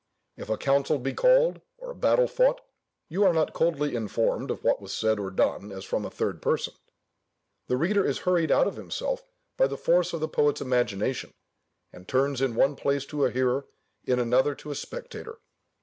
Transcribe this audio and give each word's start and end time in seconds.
If 0.35 0.49
a 0.49 0.57
council 0.57 0.97
be 0.97 1.13
called, 1.13 1.61
or 1.77 1.91
a 1.91 1.95
battle 1.95 2.27
fought, 2.27 2.61
you 3.07 3.23
are 3.23 3.33
not 3.35 3.53
coldly 3.53 3.93
informed 3.95 4.49
of 4.49 4.63
what 4.63 4.81
was 4.81 4.91
said 4.95 5.19
or 5.19 5.29
done 5.29 5.71
as 5.71 5.85
from 5.85 6.05
a 6.05 6.09
third 6.09 6.41
person; 6.41 6.73
the 7.67 7.77
reader 7.77 8.03
is 8.03 8.17
hurried 8.25 8.49
out 8.49 8.65
of 8.65 8.77
himself 8.77 9.21
by 9.57 9.67
the 9.67 9.77
force 9.77 10.11
of 10.11 10.19
the 10.19 10.27
poet's 10.27 10.59
imagination, 10.59 11.35
and 11.93 12.07
turns 12.07 12.41
in 12.41 12.55
one 12.55 12.75
place 12.75 13.05
to 13.05 13.25
a 13.25 13.29
hearer, 13.29 13.67
in 14.03 14.17
another 14.17 14.55
to 14.55 14.71
a 14.71 14.75
spectator. 14.75 15.37